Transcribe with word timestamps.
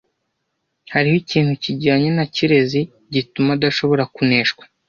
Hariho 0.93 1.17
ikintu 1.23 1.53
kijanye 1.63 2.09
na 2.17 2.25
Kirezi 2.35 2.81
gituma 3.13 3.49
adashobora 3.57 4.03
kuneshwa. 4.15 4.63